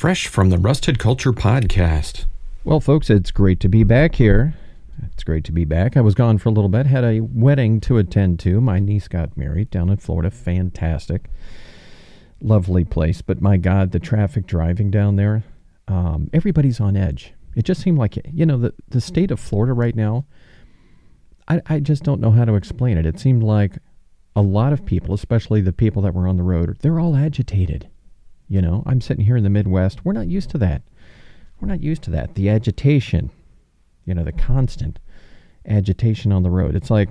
fresh 0.00 0.28
from 0.28 0.48
the 0.48 0.56
Rusted 0.56 0.98
Culture 0.98 1.30
podcast. 1.30 2.24
Well, 2.64 2.80
folks, 2.80 3.10
it's 3.10 3.30
great 3.30 3.60
to 3.60 3.68
be 3.68 3.84
back 3.84 4.14
here. 4.14 4.54
It's 5.12 5.22
great 5.22 5.44
to 5.44 5.52
be 5.52 5.66
back. 5.66 5.94
I 5.94 6.00
was 6.00 6.14
gone 6.14 6.38
for 6.38 6.48
a 6.48 6.52
little 6.52 6.70
bit, 6.70 6.86
had 6.86 7.04
a 7.04 7.20
wedding 7.20 7.82
to 7.82 7.98
attend 7.98 8.40
to. 8.40 8.62
My 8.62 8.78
niece 8.78 9.08
got 9.08 9.36
married 9.36 9.68
down 9.68 9.90
in 9.90 9.98
Florida. 9.98 10.30
Fantastic. 10.30 11.28
Lovely 12.40 12.82
place. 12.82 13.20
But 13.20 13.42
my 13.42 13.58
God, 13.58 13.92
the 13.92 13.98
traffic 13.98 14.46
driving 14.46 14.90
down 14.90 15.16
there, 15.16 15.44
um, 15.86 16.30
everybody's 16.32 16.80
on 16.80 16.96
edge. 16.96 17.34
It 17.54 17.66
just 17.66 17.82
seemed 17.82 17.98
like, 17.98 18.18
you 18.32 18.46
know, 18.46 18.56
the, 18.56 18.74
the 18.88 19.02
state 19.02 19.30
of 19.30 19.38
Florida 19.38 19.74
right 19.74 19.94
now, 19.94 20.24
I, 21.46 21.60
I 21.66 21.78
just 21.78 22.04
don't 22.04 22.22
know 22.22 22.30
how 22.30 22.46
to 22.46 22.54
explain 22.54 22.96
it. 22.96 23.04
It 23.04 23.20
seemed 23.20 23.42
like 23.42 23.76
a 24.34 24.40
lot 24.40 24.72
of 24.72 24.86
people, 24.86 25.12
especially 25.12 25.60
the 25.60 25.74
people 25.74 26.00
that 26.00 26.14
were 26.14 26.26
on 26.26 26.38
the 26.38 26.42
road, 26.42 26.78
they're 26.80 26.98
all 26.98 27.16
agitated. 27.16 27.90
You 28.50 28.60
know, 28.60 28.82
I'm 28.84 29.00
sitting 29.00 29.24
here 29.24 29.36
in 29.36 29.44
the 29.44 29.48
Midwest. 29.48 30.04
We're 30.04 30.12
not 30.12 30.26
used 30.26 30.50
to 30.50 30.58
that. 30.58 30.82
We're 31.60 31.68
not 31.68 31.80
used 31.80 32.02
to 32.02 32.10
that. 32.10 32.34
The 32.34 32.48
agitation, 32.48 33.30
you 34.04 34.12
know, 34.12 34.24
the 34.24 34.32
constant 34.32 34.98
agitation 35.66 36.32
on 36.32 36.42
the 36.42 36.50
road. 36.50 36.74
It's 36.74 36.90
like, 36.90 37.10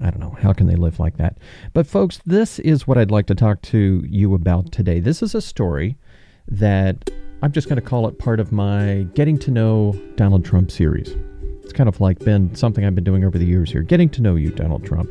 I 0.00 0.10
don't 0.10 0.20
know, 0.20 0.30
how 0.40 0.54
can 0.54 0.66
they 0.66 0.76
live 0.76 0.98
like 0.98 1.18
that? 1.18 1.36
But, 1.74 1.86
folks, 1.86 2.20
this 2.24 2.58
is 2.60 2.86
what 2.86 2.96
I'd 2.96 3.10
like 3.10 3.26
to 3.26 3.34
talk 3.34 3.60
to 3.62 4.02
you 4.08 4.32
about 4.32 4.72
today. 4.72 4.98
This 4.98 5.22
is 5.22 5.34
a 5.34 5.42
story 5.42 5.98
that 6.46 7.10
I'm 7.42 7.52
just 7.52 7.68
going 7.68 7.80
to 7.80 7.86
call 7.86 8.08
it 8.08 8.18
part 8.18 8.40
of 8.40 8.50
my 8.50 9.06
Getting 9.14 9.38
to 9.40 9.50
Know 9.50 9.92
Donald 10.16 10.42
Trump 10.42 10.70
series. 10.70 11.14
It's 11.62 11.74
kind 11.74 11.88
of 11.88 12.00
like 12.00 12.18
been 12.20 12.54
something 12.54 12.82
I've 12.82 12.94
been 12.94 13.04
doing 13.04 13.24
over 13.24 13.36
the 13.36 13.44
years 13.44 13.70
here, 13.70 13.82
getting 13.82 14.08
to 14.10 14.22
know 14.22 14.36
you, 14.36 14.52
Donald 14.52 14.86
Trump. 14.86 15.10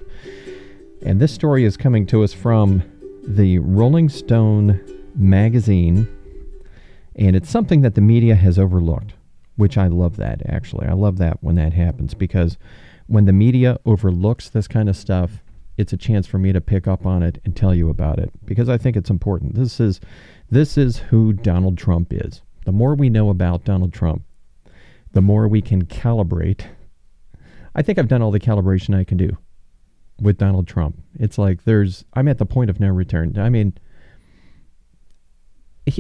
And 1.05 1.19
this 1.19 1.31
story 1.31 1.65
is 1.65 1.77
coming 1.77 2.07
to 2.07 2.23
us 2.23 2.33
from 2.33 2.81
the 3.27 3.59
Rolling 3.59 4.07
Stone 4.07 4.79
magazine, 5.13 6.07
and 7.15 7.35
it's 7.35 7.49
something 7.49 7.81
that 7.81 7.93
the 7.93 8.01
media 8.01 8.35
has 8.35 8.57
overlooked, 8.57 9.13
which 9.57 9.77
I 9.77 9.87
love 9.87 10.15
that 10.15 10.41
actually. 10.47 10.87
I 10.87 10.93
love 10.93 11.17
that 11.17 11.43
when 11.43 11.55
that 11.55 11.73
happens 11.73 12.13
because 12.13 12.57
when 13.07 13.25
the 13.25 13.33
media 13.33 13.79
overlooks 13.85 14.49
this 14.49 14.67
kind 14.67 14.87
of 14.87 14.95
stuff, 14.95 15.43
it's 15.75 15.91
a 15.91 15.97
chance 15.97 16.25
for 16.25 16.37
me 16.37 16.53
to 16.53 16.61
pick 16.61 16.87
up 16.87 17.05
on 17.05 17.21
it 17.21 17.41
and 17.43 17.53
tell 17.55 17.75
you 17.75 17.89
about 17.89 18.17
it 18.17 18.31
because 18.45 18.69
I 18.69 18.77
think 18.77 18.95
it's 18.95 19.09
important. 19.09 19.55
This 19.55 19.81
is 19.81 19.99
this 20.49 20.77
is 20.77 20.97
who 20.97 21.33
Donald 21.33 21.77
Trump 21.77 22.13
is. 22.13 22.41
The 22.63 22.71
more 22.71 22.95
we 22.95 23.09
know 23.09 23.29
about 23.29 23.65
Donald 23.65 23.91
Trump, 23.91 24.23
the 25.11 25.21
more 25.21 25.49
we 25.49 25.61
can 25.61 25.85
calibrate. 25.85 26.65
I 27.75 27.81
think 27.81 27.99
I've 27.99 28.07
done 28.07 28.21
all 28.21 28.31
the 28.31 28.39
calibration 28.39 28.95
I 28.95 29.03
can 29.03 29.17
do 29.17 29.37
with 30.21 30.37
Donald 30.37 30.67
Trump. 30.67 31.01
It's 31.19 31.37
like 31.37 31.63
there's 31.63 32.05
I'm 32.13 32.27
at 32.27 32.37
the 32.37 32.45
point 32.45 32.69
of 32.69 32.79
no 32.79 32.89
return. 32.89 33.37
I 33.37 33.49
mean, 33.49 33.73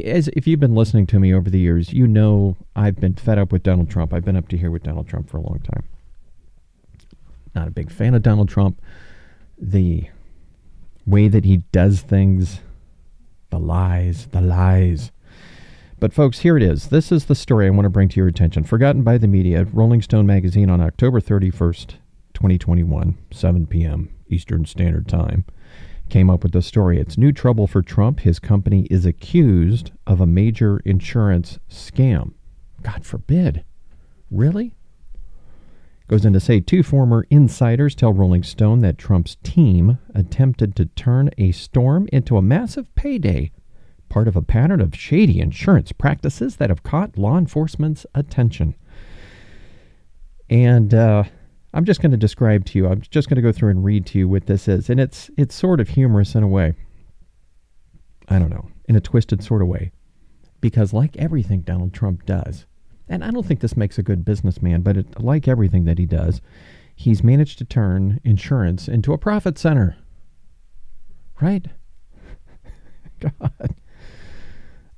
as 0.03 0.27
if 0.29 0.47
you've 0.47 0.59
been 0.59 0.75
listening 0.75 1.07
to 1.07 1.19
me 1.19 1.33
over 1.33 1.49
the 1.49 1.59
years, 1.59 1.93
you 1.93 2.07
know 2.07 2.57
I've 2.75 2.97
been 2.97 3.13
fed 3.13 3.37
up 3.37 3.51
with 3.51 3.63
Donald 3.63 3.89
Trump. 3.89 4.13
I've 4.13 4.25
been 4.25 4.35
up 4.35 4.47
to 4.49 4.57
here 4.57 4.71
with 4.71 4.83
Donald 4.83 5.07
Trump 5.07 5.29
for 5.29 5.37
a 5.37 5.41
long 5.41 5.59
time. 5.59 5.83
Not 7.55 7.67
a 7.67 7.71
big 7.71 7.91
fan 7.91 8.13
of 8.13 8.21
Donald 8.21 8.49
Trump. 8.49 8.81
The 9.57 10.09
way 11.05 11.27
that 11.27 11.45
he 11.45 11.57
does 11.71 12.01
things, 12.01 12.59
the 13.49 13.59
lies, 13.59 14.27
the 14.27 14.41
lies. 14.41 15.11
But, 15.99 16.13
folks, 16.13 16.39
here 16.39 16.57
it 16.57 16.61
is. 16.61 16.89
This 16.89 17.11
is 17.11 17.25
the 17.25 17.33
story 17.33 17.65
I 17.65 17.71
want 17.71 17.85
to 17.85 17.89
bring 17.89 18.09
to 18.09 18.17
your 18.17 18.27
attention. 18.27 18.63
Forgotten 18.63 19.01
by 19.01 19.17
the 19.17 19.27
media, 19.27 19.65
Rolling 19.73 20.03
Stone 20.03 20.27
magazine 20.27 20.69
on 20.69 20.79
October 20.79 21.19
31st, 21.19 21.95
2021, 22.37 23.17
7 23.31 23.65
p.m. 23.65 24.09
Eastern 24.29 24.63
Standard 24.63 25.07
Time, 25.07 25.43
came 26.07 26.29
up 26.29 26.43
with 26.43 26.51
the 26.51 26.61
story. 26.61 26.99
It's 26.99 27.17
new 27.17 27.31
trouble 27.31 27.65
for 27.65 27.81
Trump. 27.81 28.19
His 28.19 28.37
company 28.37 28.85
is 28.91 29.07
accused 29.07 29.89
of 30.05 30.21
a 30.21 30.27
major 30.27 30.79
insurance 30.85 31.57
scam. 31.67 32.33
God 32.83 33.03
forbid. 33.03 33.63
Really? 34.29 34.75
Goes 36.07 36.25
in 36.25 36.33
to 36.33 36.39
say 36.39 36.59
two 36.59 36.83
former 36.83 37.25
insiders 37.31 37.95
tell 37.95 38.13
Rolling 38.13 38.43
Stone 38.43 38.81
that 38.81 38.99
Trump's 38.99 39.37
team 39.41 39.97
attempted 40.13 40.75
to 40.75 40.85
turn 40.85 41.31
a 41.39 41.51
storm 41.51 42.07
into 42.13 42.37
a 42.37 42.43
massive 42.43 42.93
payday, 42.93 43.49
part 44.09 44.27
of 44.27 44.35
a 44.35 44.43
pattern 44.43 44.79
of 44.79 44.95
shady 44.95 45.39
insurance 45.39 45.91
practices 45.91 46.57
that 46.57 46.69
have 46.69 46.83
caught 46.83 47.17
law 47.17 47.35
enforcement's 47.35 48.05
attention. 48.13 48.75
And 50.51 50.93
uh, 50.93 51.23
I'm 51.77 51.85
just 51.85 52.01
going 52.01 52.09
to 52.09 52.17
describe 52.17 52.65
to 52.65 52.79
you. 52.79 52.87
I'm 52.87 53.01
just 53.01 53.29
going 53.29 53.35
to 53.35 53.41
go 53.43 53.51
through 53.51 53.69
and 53.69 53.85
read 53.85 54.07
to 54.07 54.17
you 54.17 54.27
what 54.27 54.47
this 54.47 54.67
is, 54.67 54.89
and 54.89 54.99
it's 54.99 55.29
it's 55.37 55.53
sort 55.53 55.79
of 55.79 55.89
humorous 55.89 56.33
in 56.33 56.41
a 56.41 56.47
way. 56.47 56.73
I 58.27 58.39
don't 58.39 58.49
know, 58.49 58.67
in 58.85 58.95
a 58.95 58.99
twisted 58.99 59.43
sort 59.43 59.61
of 59.61 59.67
way, 59.67 59.91
because 60.59 60.91
like 60.91 61.15
everything 61.17 61.61
Donald 61.61 61.93
Trump 61.93 62.25
does, 62.25 62.65
and 63.07 63.23
I 63.23 63.29
don't 63.29 63.45
think 63.45 63.59
this 63.59 63.77
makes 63.77 63.99
a 63.99 64.03
good 64.03 64.25
businessman, 64.25 64.81
but 64.81 64.97
it, 64.97 65.21
like 65.21 65.47
everything 65.47 65.85
that 65.85 65.99
he 65.99 66.07
does, 66.07 66.41
he's 66.95 67.23
managed 67.23 67.59
to 67.59 67.63
turn 67.63 68.21
insurance 68.23 68.87
into 68.87 69.13
a 69.13 69.19
profit 69.19 69.59
center. 69.59 69.97
Right? 71.39 71.67
God. 73.19 73.75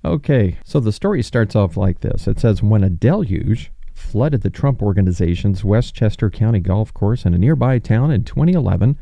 Okay, 0.06 0.58
so 0.64 0.80
the 0.80 0.94
story 0.94 1.22
starts 1.24 1.58
off 1.58 1.76
like 1.76 2.00
this. 2.00 2.26
It 2.26 2.40
says 2.40 2.64
when 2.64 2.86
a 2.86 2.90
deluge 2.90 3.70
flooded 4.00 4.42
the 4.42 4.50
Trump 4.50 4.82
Organization's 4.82 5.64
Westchester 5.64 6.30
County 6.30 6.60
golf 6.60 6.94
course 6.94 7.26
in 7.26 7.34
a 7.34 7.38
nearby 7.38 7.80
town 7.80 8.12
in 8.12 8.24
2011. 8.24 8.98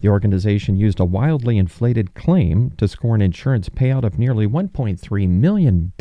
The 0.00 0.08
organization 0.08 0.76
used 0.76 1.00
a 1.00 1.04
wildly 1.04 1.56
inflated 1.56 2.14
claim 2.14 2.72
to 2.72 2.88
score 2.88 3.14
an 3.14 3.22
insurance 3.22 3.68
payout 3.68 4.04
of 4.04 4.18
nearly 4.18 4.46
$1.3 4.46 5.28
million, 5.28 5.92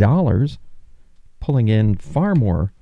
pulling 1.40 1.68
in 1.68 1.96
far 1.96 2.36
more 2.36 2.74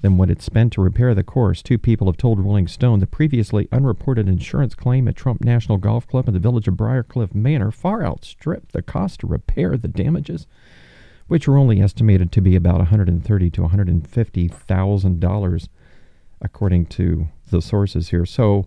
than 0.00 0.18
what 0.18 0.30
it 0.30 0.42
spent 0.42 0.72
to 0.72 0.82
repair 0.82 1.14
the 1.14 1.22
course. 1.22 1.62
Two 1.62 1.78
people 1.78 2.06
have 2.06 2.16
told 2.16 2.38
Rolling 2.38 2.68
Stone 2.68 3.00
the 3.00 3.06
previously 3.06 3.68
unreported 3.72 4.28
insurance 4.28 4.74
claim 4.74 5.06
at 5.08 5.16
Trump 5.16 5.44
National 5.44 5.78
Golf 5.78 6.06
Club 6.06 6.28
in 6.28 6.34
the 6.34 6.40
village 6.40 6.68
of 6.68 6.74
Briarcliff 6.74 7.34
Manor 7.34 7.70
far 7.70 8.04
outstripped 8.04 8.72
the 8.72 8.82
cost 8.82 9.20
to 9.20 9.26
repair 9.26 9.76
the 9.76 9.88
damages 9.88 10.46
which 11.26 11.48
are 11.48 11.56
only 11.56 11.80
estimated 11.80 12.30
to 12.32 12.40
be 12.40 12.56
about 12.56 12.78
130 12.78 13.50
to 13.50 13.62
150 13.62 14.48
thousand 14.48 15.20
dollars, 15.20 15.68
according 16.40 16.86
to 16.86 17.28
the 17.50 17.62
sources 17.62 18.10
here. 18.10 18.26
So, 18.26 18.66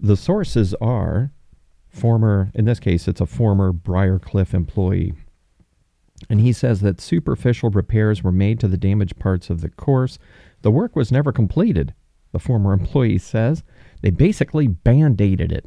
the 0.00 0.16
sources 0.16 0.74
are 0.80 1.32
former. 1.88 2.50
In 2.54 2.64
this 2.64 2.80
case, 2.80 3.08
it's 3.08 3.20
a 3.20 3.26
former 3.26 3.72
Briarcliff 3.72 4.54
employee, 4.54 5.14
and 6.28 6.40
he 6.40 6.52
says 6.52 6.80
that 6.80 7.00
superficial 7.00 7.70
repairs 7.70 8.22
were 8.22 8.32
made 8.32 8.60
to 8.60 8.68
the 8.68 8.76
damaged 8.76 9.18
parts 9.18 9.50
of 9.50 9.60
the 9.60 9.70
course. 9.70 10.18
The 10.62 10.70
work 10.70 10.94
was 10.94 11.10
never 11.10 11.32
completed. 11.32 11.94
The 12.32 12.38
former 12.38 12.72
employee 12.72 13.18
says 13.18 13.62
they 14.02 14.10
basically 14.10 14.68
band 14.68 15.20
aided 15.20 15.52
it. 15.52 15.66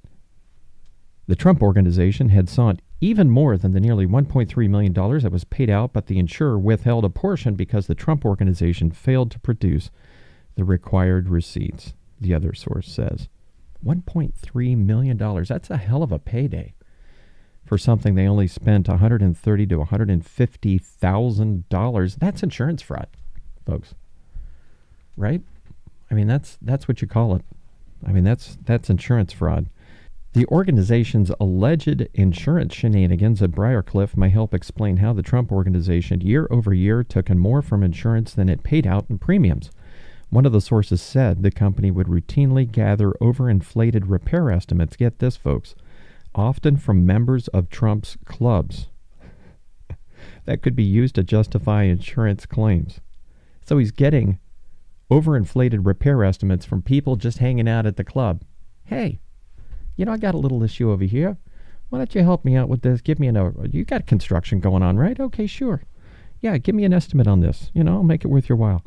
The 1.28 1.36
Trump 1.36 1.62
organization 1.62 2.30
had 2.30 2.50
sought 2.50 2.82
even 3.04 3.30
more 3.30 3.58
than 3.58 3.74
the 3.74 3.82
nearly 3.82 4.08
$1.3 4.08 4.70
million 4.70 4.94
that 4.94 5.32
was 5.32 5.44
paid 5.44 5.70
out, 5.70 5.92
but 5.92 6.08
the 6.08 6.18
insurer 6.18 6.58
withheld 6.58 7.04
a 7.04 7.10
portion 7.10 7.54
because 7.54 7.88
the 7.88 7.96
Trump 7.96 8.24
organization 8.24 8.92
failed 8.92 9.30
to 9.32 9.40
produce 9.40 9.92
the 10.56 10.64
required 10.64 11.28
receipts, 11.28 11.96
the 12.22 12.34
other 12.34 12.54
source 12.54 12.90
says. 12.90 13.28
$1.3 13.86 14.78
million. 14.78 15.18
That's 15.18 15.70
a 15.70 15.76
hell 15.76 16.02
of 16.02 16.14
a 16.14 16.20
payday 16.20 16.76
for 17.66 17.78
something 17.78 18.16
they 18.16 18.26
only 18.26 18.48
spent 18.48 18.88
130 18.88 19.68
to 19.68 19.78
$150,000. 19.78 22.20
That's 22.20 22.44
insurance 22.44 22.82
fraud, 22.82 23.08
folks. 23.66 23.96
Right? 25.18 25.42
I 26.10 26.14
mean, 26.14 26.28
that's 26.28 26.58
that's 26.62 26.88
what 26.88 27.02
you 27.02 27.08
call 27.08 27.36
it. 27.36 27.44
I 28.06 28.14
mean, 28.14 28.24
that's 28.24 28.58
that's 28.64 28.90
insurance 28.90 29.34
fraud. 29.34 29.70
The 30.34 30.48
organization's 30.48 31.32
alleged 31.40 32.08
insurance 32.16 32.74
shenanigans 32.74 33.40
at 33.44 33.52
Briarcliff 33.52 34.18
may 34.18 34.30
help 34.30 34.52
explain 34.52 34.98
how 34.98 35.14
the 35.14 35.22
Trump 35.22 35.52
organization 35.52 36.22
year 36.22 36.48
over 36.50 36.74
year 36.74 37.04
took 37.04 37.30
in 37.30 37.38
more 37.38 37.62
from 37.62 37.84
insurance 37.84 38.34
than 38.34 38.50
it 38.50 38.64
paid 38.64 38.88
out 38.88 39.06
in 39.10 39.20
premiums. 39.20 39.70
One 40.32 40.48
of 40.48 40.52
the 40.52 40.60
sources 40.60 41.04
said 41.04 41.44
the 41.44 41.52
company 41.52 41.92
would 41.92 42.08
routinely 42.08 42.70
gather 42.70 43.12
overinflated 43.22 44.06
repair 44.08 44.50
estimates, 44.50 44.96
get 44.96 45.20
this, 45.20 45.38
folks, 45.38 45.76
often 46.34 46.78
from 46.78 47.06
members 47.06 47.48
of 47.50 47.70
Trump's 47.70 48.18
clubs 48.26 48.88
that 50.46 50.64
could 50.64 50.76
be 50.76 50.84
used 50.84 51.14
to 51.14 51.24
justify 51.24 51.84
insurance 51.84 52.48
claims. 52.48 53.02
So 53.64 53.78
he's 53.78 53.92
getting 53.92 54.40
overinflated 55.12 55.86
repair 55.86 56.24
estimates 56.24 56.66
from 56.66 56.82
people 56.82 57.18
just 57.18 57.38
hanging 57.38 57.70
out 57.70 57.86
at 57.86 57.98
the 57.98 58.04
club. 58.04 58.42
Hey, 58.86 59.20
you 59.96 60.06
know, 60.06 60.12
I 60.12 60.18
got 60.18 60.36
a 60.36 60.40
little 60.40 60.64
issue 60.64 60.92
over 60.92 61.04
here. 61.04 61.38
Why 61.90 62.00
don't 62.00 62.16
you 62.16 62.24
help 62.24 62.44
me 62.44 62.56
out 62.56 62.70
with 62.70 62.82
this? 62.82 63.02
Give 63.02 63.20
me 63.20 63.28
an, 63.28 63.38
uh, 63.38 63.52
you 63.70 63.86
got 63.86 64.08
construction 64.08 64.60
going 64.60 64.82
on, 64.82 64.98
right? 64.98 65.20
Okay, 65.20 65.46
sure. 65.46 65.84
Yeah, 66.42 66.58
give 66.58 66.76
me 66.76 66.86
an 66.86 66.94
estimate 66.94 67.28
on 67.28 67.42
this. 67.42 67.72
You 67.74 67.84
know, 67.84 67.94
I'll 67.94 68.04
make 68.04 68.26
it 68.26 68.30
worth 68.30 68.50
your 68.50 68.58
while. 68.58 68.84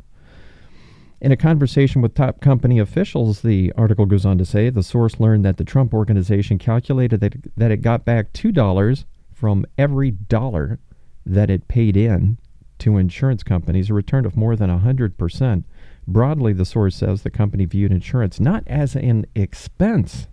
In 1.19 1.31
a 1.31 1.37
conversation 1.37 2.01
with 2.01 2.13
top 2.13 2.41
company 2.41 2.77
officials, 2.77 3.41
the 3.41 3.73
article 3.75 4.05
goes 4.05 4.25
on 4.25 4.37
to 4.37 4.45
say 4.45 4.69
the 4.69 4.83
source 4.83 5.19
learned 5.19 5.43
that 5.45 5.57
the 5.57 5.63
Trump 5.63 5.93
organization 5.93 6.59
calculated 6.59 7.19
that, 7.21 7.35
that 7.55 7.71
it 7.71 7.77
got 7.77 8.05
back 8.05 8.33
$2 8.33 9.05
from 9.33 9.65
every 9.77 10.11
dollar 10.11 10.79
that 11.25 11.49
it 11.49 11.67
paid 11.67 11.97
in 11.97 12.37
to 12.79 12.97
insurance 12.97 13.41
companies, 13.41 13.89
a 13.89 13.93
return 13.93 14.25
of 14.25 14.37
more 14.37 14.55
than 14.55 14.69
100%. 14.69 15.63
Broadly, 16.07 16.53
the 16.53 16.65
source 16.65 16.95
says 16.95 17.23
the 17.23 17.29
company 17.29 17.65
viewed 17.65 17.91
insurance 17.91 18.39
not 18.39 18.63
as 18.67 18.95
an 18.95 19.25
expense, 19.35 20.27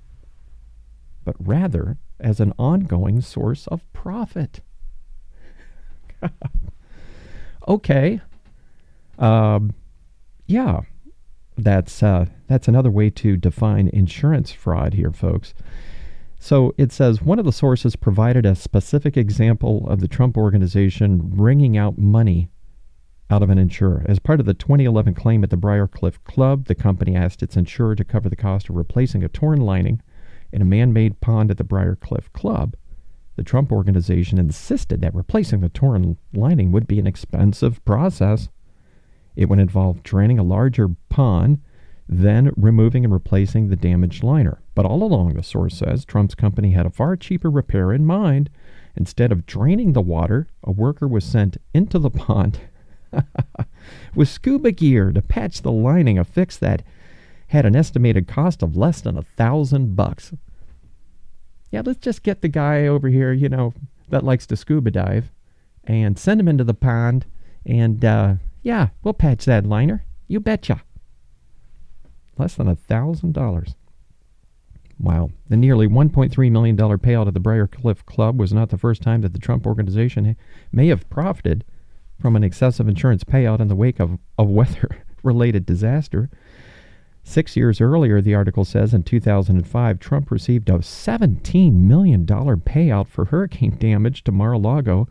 but 1.24 1.36
rather 1.38 1.98
as 2.20 2.40
an 2.40 2.52
ongoing 2.58 3.20
source 3.20 3.66
of 3.68 3.90
profit. 3.92 4.60
okay. 7.68 8.20
Um, 9.18 9.74
yeah, 10.46 10.80
that's 11.56 12.02
uh, 12.02 12.26
that's 12.46 12.68
another 12.68 12.90
way 12.90 13.10
to 13.10 13.36
define 13.36 13.88
insurance 13.88 14.52
fraud 14.52 14.94
here, 14.94 15.12
folks. 15.12 15.54
So 16.38 16.74
it 16.76 16.92
says 16.92 17.22
one 17.22 17.38
of 17.38 17.46
the 17.46 17.52
sources 17.52 17.96
provided 17.96 18.44
a 18.44 18.54
specific 18.54 19.16
example 19.16 19.86
of 19.88 20.00
the 20.00 20.08
Trump 20.08 20.36
organization 20.36 21.32
wringing 21.34 21.76
out 21.78 21.96
money 21.96 22.50
out 23.30 23.42
of 23.42 23.48
an 23.48 23.58
insurer. 23.58 24.04
As 24.06 24.18
part 24.18 24.40
of 24.40 24.46
the 24.46 24.52
2011 24.52 25.14
claim 25.14 25.42
at 25.42 25.48
the 25.48 25.56
Briarcliff 25.56 26.22
Club, 26.24 26.66
the 26.66 26.74
company 26.74 27.16
asked 27.16 27.42
its 27.42 27.56
insurer 27.56 27.94
to 27.94 28.04
cover 28.04 28.28
the 28.28 28.36
cost 28.36 28.68
of 28.68 28.76
replacing 28.76 29.24
a 29.24 29.28
torn 29.28 29.60
lining 29.60 30.02
in 30.54 30.62
a 30.62 30.66
man 30.66 30.92
made 30.92 31.20
pond 31.20 31.50
at 31.50 31.58
the 31.58 31.64
Briarcliff 31.64 32.32
Club. 32.32 32.76
The 33.36 33.42
Trump 33.42 33.72
organization 33.72 34.38
insisted 34.38 35.00
that 35.00 35.14
replacing 35.14 35.60
the 35.60 35.68
torn 35.68 36.16
lining 36.32 36.72
would 36.72 36.86
be 36.86 36.98
an 36.98 37.06
expensive 37.06 37.84
process. 37.84 38.48
It 39.36 39.48
would 39.48 39.58
involve 39.58 40.02
draining 40.02 40.38
a 40.38 40.44
larger 40.44 40.88
pond 41.08 41.60
then 42.08 42.52
removing 42.56 43.04
and 43.04 43.12
replacing 43.12 43.68
the 43.68 43.76
damaged 43.76 44.22
liner. 44.22 44.60
But 44.74 44.84
all 44.84 45.02
along, 45.02 45.34
the 45.34 45.42
source 45.42 45.76
says, 45.76 46.04
Trump's 46.04 46.34
company 46.34 46.72
had 46.72 46.86
a 46.86 46.90
far 46.90 47.16
cheaper 47.16 47.50
repair 47.50 47.92
in 47.92 48.04
mind. 48.04 48.50
Instead 48.96 49.32
of 49.32 49.46
draining 49.46 49.92
the 49.92 50.02
water, 50.02 50.46
a 50.62 50.70
worker 50.70 51.08
was 51.08 51.24
sent 51.24 51.56
into 51.72 51.98
the 51.98 52.10
pond 52.10 52.60
with 54.14 54.28
scuba 54.28 54.70
gear 54.70 55.12
to 55.12 55.22
patch 55.22 55.62
the 55.62 55.72
lining, 55.72 56.18
a 56.18 56.24
fix 56.24 56.56
that 56.58 56.82
had 57.48 57.64
an 57.64 57.74
estimated 57.74 58.28
cost 58.28 58.62
of 58.62 58.76
less 58.76 59.00
than 59.00 59.16
a 59.16 59.22
thousand 59.22 59.96
bucks. 59.96 60.32
Yeah, 61.74 61.82
let's 61.84 61.98
just 61.98 62.22
get 62.22 62.40
the 62.40 62.46
guy 62.46 62.86
over 62.86 63.08
here, 63.08 63.32
you 63.32 63.48
know, 63.48 63.74
that 64.08 64.22
likes 64.22 64.46
to 64.46 64.54
scuba 64.54 64.92
dive 64.92 65.32
and 65.82 66.16
send 66.16 66.38
him 66.38 66.46
into 66.46 66.62
the 66.62 66.72
pond. 66.72 67.26
And 67.66 68.04
uh, 68.04 68.34
yeah, 68.62 68.90
we'll 69.02 69.12
patch 69.12 69.44
that 69.46 69.66
liner. 69.66 70.04
You 70.28 70.38
betcha. 70.38 70.84
Less 72.38 72.54
than 72.54 72.68
a 72.68 72.76
$1,000. 72.76 73.74
Wow. 75.00 75.30
The 75.48 75.56
nearly 75.56 75.88
$1.3 75.88 76.52
million 76.52 76.76
payout 76.76 77.26
of 77.26 77.34
the 77.34 77.40
Briarcliff 77.40 78.06
Club 78.06 78.38
was 78.38 78.52
not 78.52 78.68
the 78.68 78.78
first 78.78 79.02
time 79.02 79.22
that 79.22 79.32
the 79.32 79.40
Trump 79.40 79.66
organization 79.66 80.36
may 80.70 80.86
have 80.86 81.10
profited 81.10 81.64
from 82.20 82.36
an 82.36 82.44
excessive 82.44 82.86
insurance 82.86 83.24
payout 83.24 83.58
in 83.58 83.66
the 83.66 83.74
wake 83.74 83.98
of 83.98 84.20
a 84.38 84.44
weather 84.44 85.04
related 85.24 85.66
disaster. 85.66 86.30
Six 87.26 87.56
years 87.56 87.80
earlier, 87.80 88.20
the 88.20 88.34
article 88.34 88.66
says 88.66 88.92
in 88.92 89.02
2005, 89.02 89.98
Trump 89.98 90.30
received 90.30 90.68
a 90.68 90.74
$17 90.74 91.72
million 91.72 92.26
payout 92.26 93.08
for 93.08 93.24
hurricane 93.24 93.76
damage 93.78 94.22
to 94.24 94.32
Mar 94.32 94.52
a 94.52 94.58
Lago, 94.58 95.08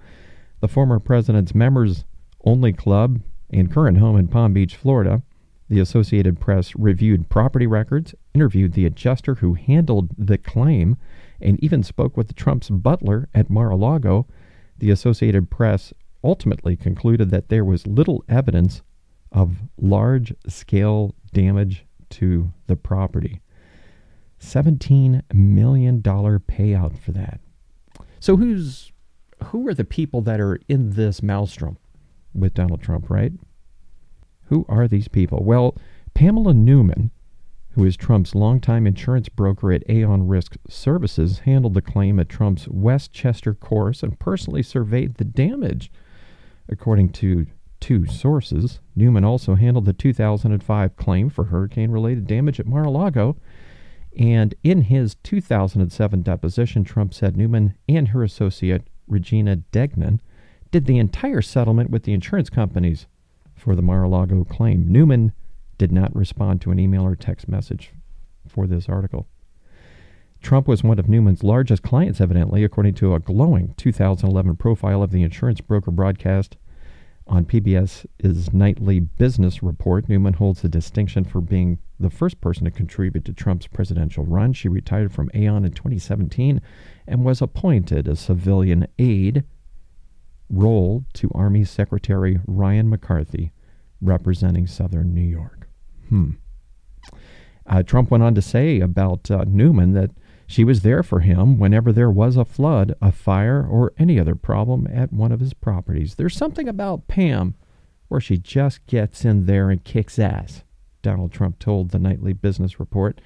the 0.61 0.67
former 0.67 0.99
president's 0.99 1.55
members 1.55 2.05
only 2.45 2.71
club 2.71 3.19
and 3.49 3.71
current 3.71 3.97
home 3.97 4.15
in 4.15 4.27
Palm 4.27 4.53
Beach, 4.53 4.75
Florida. 4.75 5.23
The 5.69 5.79
Associated 5.79 6.39
Press 6.39 6.75
reviewed 6.75 7.29
property 7.29 7.65
records, 7.65 8.13
interviewed 8.33 8.73
the 8.73 8.85
adjuster 8.85 9.35
who 9.35 9.55
handled 9.55 10.09
the 10.17 10.37
claim, 10.37 10.97
and 11.41 11.61
even 11.63 11.81
spoke 11.81 12.15
with 12.15 12.35
Trump's 12.35 12.69
butler 12.69 13.27
at 13.33 13.49
Mar 13.49 13.71
a 13.71 13.75
Lago. 13.75 14.27
The 14.77 14.91
Associated 14.91 15.49
Press 15.49 15.93
ultimately 16.23 16.75
concluded 16.75 17.31
that 17.31 17.49
there 17.49 17.65
was 17.65 17.87
little 17.87 18.23
evidence 18.29 18.83
of 19.31 19.63
large 19.77 20.33
scale 20.47 21.15
damage 21.33 21.85
to 22.13 22.51
the 22.67 22.75
property. 22.75 23.41
$17 24.39 25.21
million 25.33 26.01
payout 26.01 26.97
for 26.97 27.11
that. 27.11 27.39
So 28.19 28.37
who's 28.37 28.91
who 29.45 29.67
are 29.67 29.73
the 29.73 29.83
people 29.83 30.21
that 30.21 30.39
are 30.39 30.59
in 30.69 30.91
this 30.91 31.21
maelstrom 31.21 31.77
with 32.33 32.53
Donald 32.53 32.81
Trump, 32.81 33.09
right? 33.09 33.33
Who 34.45 34.65
are 34.69 34.87
these 34.87 35.07
people? 35.07 35.43
Well, 35.43 35.75
Pamela 36.13 36.53
Newman, 36.53 37.11
who 37.71 37.83
is 37.85 37.97
Trump's 37.97 38.35
longtime 38.35 38.87
insurance 38.87 39.27
broker 39.29 39.71
at 39.71 39.83
Aon 39.89 40.27
Risk 40.27 40.55
Services, 40.69 41.39
handled 41.39 41.73
the 41.73 41.81
claim 41.81 42.19
at 42.19 42.29
Trump's 42.29 42.67
Westchester 42.67 43.53
course 43.53 44.03
and 44.03 44.19
personally 44.19 44.63
surveyed 44.63 45.15
the 45.15 45.25
damage. 45.25 45.91
According 46.69 47.09
to 47.09 47.47
two 47.83 48.05
sources, 48.05 48.79
Newman 48.95 49.25
also 49.25 49.55
handled 49.55 49.83
the 49.83 49.91
2005 49.91 50.95
claim 50.95 51.29
for 51.29 51.43
hurricane 51.43 51.91
related 51.91 52.25
damage 52.25 52.57
at 52.57 52.65
Mar 52.65 52.85
a 52.85 52.89
Lago. 52.89 53.35
And 54.17 54.55
in 54.63 54.83
his 54.83 55.15
2007 55.15 56.21
deposition, 56.21 56.85
Trump 56.85 57.13
said 57.13 57.35
Newman 57.35 57.75
and 57.89 58.07
her 58.07 58.23
associate, 58.23 58.87
Regina 59.05 59.57
Degnan, 59.57 60.21
did 60.71 60.85
the 60.85 60.97
entire 60.97 61.41
settlement 61.41 61.89
with 61.89 62.03
the 62.03 62.13
insurance 62.13 62.49
companies 62.49 63.05
for 63.53 63.75
the 63.75 63.81
Mar 63.81 64.03
a 64.03 64.07
Lago 64.07 64.45
claim. 64.45 64.87
Newman 64.87 65.33
did 65.77 65.91
not 65.91 66.15
respond 66.15 66.61
to 66.61 66.71
an 66.71 66.79
email 66.79 67.03
or 67.03 67.17
text 67.17 67.49
message 67.49 67.91
for 68.47 68.65
this 68.65 68.87
article. 68.87 69.27
Trump 70.41 70.69
was 70.69 70.85
one 70.85 70.99
of 70.99 71.09
Newman's 71.09 71.43
largest 71.43 71.83
clients, 71.83 72.21
evidently, 72.21 72.63
according 72.63 72.93
to 72.93 73.13
a 73.13 73.19
glowing 73.19 73.73
2011 73.75 74.55
profile 74.55 75.03
of 75.03 75.11
the 75.11 75.23
insurance 75.23 75.59
broker 75.59 75.91
broadcast 75.91 76.55
on 77.27 77.45
PBS's 77.45 78.53
nightly 78.53 78.99
business 78.99 79.63
report. 79.63 80.09
Newman 80.09 80.33
holds 80.33 80.61
the 80.61 80.69
distinction 80.69 81.23
for 81.23 81.41
being 81.41 81.79
the 81.99 82.09
first 82.09 82.41
person 82.41 82.65
to 82.65 82.71
contribute 82.71 83.25
to 83.25 83.33
Trump's 83.33 83.67
presidential 83.67 84.25
run. 84.25 84.53
She 84.53 84.67
retired 84.67 85.11
from 85.13 85.31
Aon 85.33 85.65
in 85.65 85.71
2017 85.71 86.61
and 87.07 87.23
was 87.23 87.41
appointed 87.41 88.07
a 88.07 88.15
civilian 88.15 88.87
aide 88.99 89.43
role 90.49 91.05
to 91.13 91.31
Army 91.33 91.63
Secretary 91.63 92.39
Ryan 92.45 92.89
McCarthy, 92.89 93.51
representing 94.01 94.67
Southern 94.67 95.13
New 95.13 95.21
York. 95.21 95.67
Hmm. 96.09 96.31
Uh, 97.65 97.81
Trump 97.81 98.11
went 98.11 98.23
on 98.23 98.35
to 98.35 98.41
say 98.41 98.81
about 98.81 99.31
uh, 99.31 99.45
Newman 99.47 99.93
that 99.93 100.11
she 100.53 100.63
was 100.63 100.81
there 100.81 101.01
for 101.01 101.21
him 101.21 101.57
whenever 101.57 101.91
there 101.91 102.11
was 102.11 102.37
a 102.37 102.45
flood, 102.45 102.93
a 103.01 103.11
fire, 103.11 103.65
or 103.67 103.91
any 103.97 104.19
other 104.19 104.35
problem 104.35 104.87
at 104.93 105.11
one 105.11 105.31
of 105.31 105.39
his 105.39 105.51
properties. 105.51 106.13
There's 106.13 106.37
something 106.37 106.67
about 106.67 107.07
Pam 107.07 107.55
where 108.07 108.21
she 108.21 108.37
just 108.37 108.85
gets 108.85 109.25
in 109.25 109.47
there 109.47 109.71
and 109.71 109.83
kicks 109.83 110.19
ass, 110.19 110.63
Donald 111.01 111.31
Trump 111.31 111.57
told 111.57 111.89
the 111.89 111.97
nightly 111.97 112.33
business 112.33 112.79
report 112.79 113.19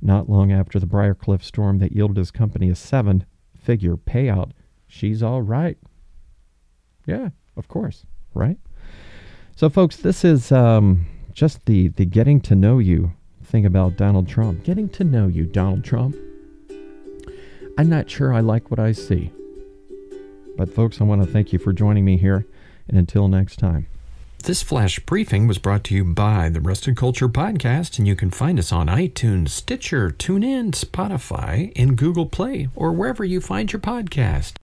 not 0.00 0.30
long 0.30 0.50
after 0.50 0.80
the 0.80 0.86
Briarcliff 0.86 1.42
storm 1.42 1.80
that 1.80 1.92
yielded 1.92 2.16
his 2.16 2.30
company 2.30 2.70
a 2.70 2.74
seven 2.74 3.26
figure 3.54 3.98
payout. 3.98 4.52
She's 4.86 5.22
all 5.22 5.42
right. 5.42 5.76
Yeah, 7.04 7.28
of 7.58 7.68
course, 7.68 8.06
right? 8.32 8.56
So, 9.54 9.68
folks, 9.68 9.96
this 9.96 10.24
is 10.24 10.50
um, 10.50 11.04
just 11.34 11.66
the, 11.66 11.88
the 11.88 12.06
getting 12.06 12.40
to 12.40 12.54
know 12.54 12.78
you 12.78 13.12
thing 13.44 13.66
about 13.66 13.98
Donald 13.98 14.26
Trump. 14.26 14.64
Getting 14.64 14.88
to 14.88 15.04
know 15.04 15.26
you, 15.26 15.44
Donald 15.44 15.84
Trump. 15.84 16.16
I'm 17.80 17.88
not 17.88 18.10
sure 18.10 18.34
I 18.34 18.40
like 18.40 18.70
what 18.70 18.78
I 18.78 18.92
see. 18.92 19.32
But, 20.54 20.68
folks, 20.68 21.00
I 21.00 21.04
want 21.04 21.22
to 21.22 21.26
thank 21.26 21.50
you 21.50 21.58
for 21.58 21.72
joining 21.72 22.04
me 22.04 22.18
here. 22.18 22.44
And 22.86 22.98
until 22.98 23.26
next 23.26 23.56
time. 23.56 23.86
This 24.44 24.62
flash 24.62 24.98
briefing 24.98 25.46
was 25.46 25.56
brought 25.56 25.82
to 25.84 25.94
you 25.94 26.04
by 26.04 26.50
the 26.50 26.60
Rusted 26.60 26.94
Culture 26.94 27.26
Podcast, 27.26 27.98
and 27.98 28.06
you 28.06 28.14
can 28.14 28.30
find 28.30 28.58
us 28.58 28.70
on 28.70 28.88
iTunes, 28.88 29.48
Stitcher, 29.48 30.10
TuneIn, 30.10 30.72
Spotify, 30.72 31.72
and 31.74 31.96
Google 31.96 32.26
Play, 32.26 32.68
or 32.74 32.92
wherever 32.92 33.24
you 33.24 33.40
find 33.40 33.72
your 33.72 33.80
podcast. 33.80 34.56